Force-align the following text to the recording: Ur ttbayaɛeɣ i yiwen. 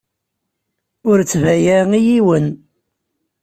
Ur 1.09 1.17
ttbayaɛeɣ 1.21 1.89
i 1.99 2.01
yiwen. 2.07 2.47